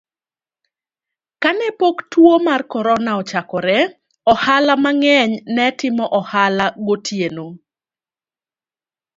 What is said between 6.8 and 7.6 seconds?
gotieno,